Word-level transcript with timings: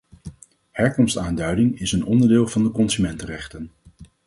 Herkomstaanduiding 0.71 1.79
is 1.79 1.91
een 1.91 2.05
onderdeel 2.05 2.47
van 2.47 2.63
de 2.63 2.71
consumentenrechten. 2.71 3.71